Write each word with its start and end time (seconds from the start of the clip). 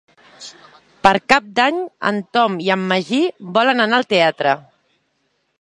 Per 1.07 1.11
Cap 1.33 1.51
d'Any 1.59 1.77
en 2.11 2.17
Tom 2.37 2.57
i 2.69 2.73
en 2.79 2.89
Magí 2.95 3.23
volen 3.59 3.85
anar 3.87 4.01
al 4.03 4.11
teatre. 4.15 4.57